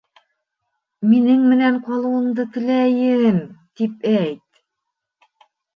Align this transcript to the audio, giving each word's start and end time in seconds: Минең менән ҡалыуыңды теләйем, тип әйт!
Минең 1.11 1.43
менән 1.51 1.77
ҡалыуыңды 1.89 2.47
теләйем, 2.57 3.41
тип 3.83 4.13
әйт! 4.17 4.65